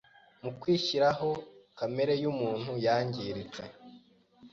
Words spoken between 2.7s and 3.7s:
yangiritse